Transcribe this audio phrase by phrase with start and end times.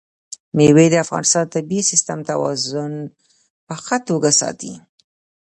[0.55, 2.93] مېوې د افغانستان د طبعي سیسټم توازن
[3.67, 4.73] په ښه توګه ساتي.